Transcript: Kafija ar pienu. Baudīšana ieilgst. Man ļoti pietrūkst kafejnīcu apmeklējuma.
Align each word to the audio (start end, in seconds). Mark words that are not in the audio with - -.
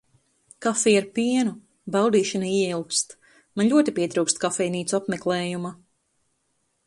Kafija 0.65 1.01
ar 1.01 1.05
pienu. 1.17 1.51
Baudīšana 1.95 2.47
ieilgst. 2.55 3.13
Man 3.61 3.71
ļoti 3.75 3.95
pietrūkst 3.99 4.43
kafejnīcu 4.47 4.99
apmeklējuma. 5.01 5.75